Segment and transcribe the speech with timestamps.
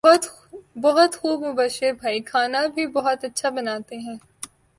[0.77, 4.15] بہت خوب مبشر بھائی کھانا بھی بہت اچھا بناتے ہیں